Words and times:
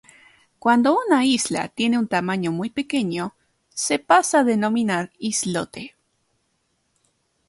Cuando 0.57 0.97
una 0.99 1.25
isla 1.25 1.67
tiene 1.67 1.99
un 1.99 2.07
tamaño 2.07 2.51
muy 2.51 2.71
pequeño 2.71 3.35
se 3.69 3.99
pasa 3.99 4.39
a 4.39 4.43
denominar 4.43 5.11
islote. 5.19 5.95